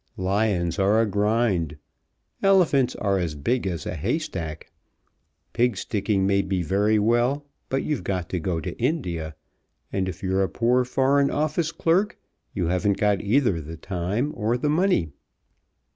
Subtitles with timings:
[0.17, 1.77] Lions are a grind.
[2.41, 4.71] Elephants are as big as a hay stack.
[5.53, 9.35] Pig sticking may be very well, but you've got to go to India,
[9.93, 12.17] and if you're a poor Foreign Office clerk
[12.51, 15.11] you haven't got either the time or the money."